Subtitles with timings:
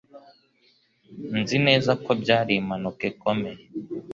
[1.39, 3.61] Nzi neza ko byari impanuka ikomeye.